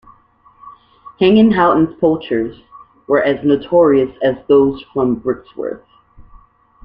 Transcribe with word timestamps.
Hanging 1.19 1.51
Houghton's 1.51 1.95
poachers 1.99 2.59
were 3.05 3.21
as 3.21 3.45
notorious 3.45 4.09
as 4.23 4.33
those 4.47 4.83
from 4.91 5.21
Brixworth. 5.21 5.85